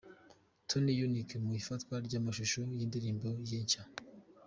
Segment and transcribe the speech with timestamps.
[0.67, 3.83] Tonny Unique mu ifatwa ry'amashusho y'indirimbo ye nshya.